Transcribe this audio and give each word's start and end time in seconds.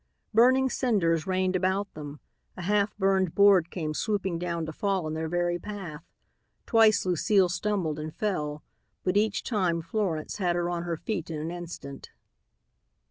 Burning 0.33 0.67
cinders 0.67 1.27
rained 1.27 1.55
about 1.55 1.93
them, 1.93 2.19
a 2.57 2.63
half 2.63 2.97
burned 2.97 3.35
board 3.35 3.69
came 3.69 3.93
swooping 3.93 4.39
down 4.39 4.65
to 4.65 4.73
fall 4.73 5.05
in 5.07 5.13
their 5.13 5.29
very 5.29 5.59
path. 5.59 6.03
Twice 6.65 7.05
Lucile 7.05 7.49
stumbled 7.49 7.99
and 7.99 8.11
fell, 8.11 8.63
but 9.03 9.15
each 9.15 9.43
time 9.43 9.79
Florence 9.83 10.37
had 10.37 10.55
her 10.55 10.71
on 10.71 10.81
her 10.85 10.97
feet 10.97 11.29
in 11.29 11.39
an 11.39 11.51
instant. 11.51 12.09